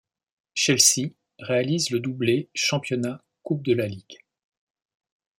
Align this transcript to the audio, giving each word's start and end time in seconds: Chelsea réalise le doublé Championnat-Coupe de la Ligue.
Chelsea 0.55 1.11
réalise 1.37 1.91
le 1.91 1.99
doublé 1.99 2.49
Championnat-Coupe 2.55 3.61
de 3.63 3.73
la 3.75 3.85
Ligue. 3.85 4.17